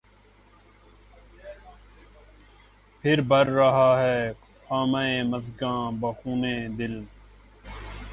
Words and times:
پهر 3.03 3.19
بهر 3.29 3.47
رہا 3.59 3.89
ہے 4.01 4.19
خامہ 4.63 5.03
مژگاں، 5.31 5.81
بہ 5.99 6.09
خونِ 6.19 6.43
دل 6.77 6.93